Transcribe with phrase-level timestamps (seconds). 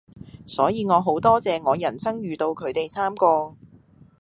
[0.47, 3.53] 所以我好多謝我人生遇到佢哋三個⠀